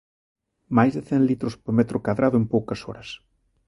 Máis 0.77 0.91
de 0.97 1.01
cen 1.09 1.21
litros 1.29 1.55
por 1.61 1.73
metro 1.79 1.97
cadrado 2.05 2.35
en 2.41 2.45
poucas 2.53 2.79
horas. 2.87 3.09